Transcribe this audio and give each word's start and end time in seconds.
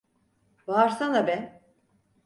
Bağırsana 0.67 1.27
be! 1.27 1.61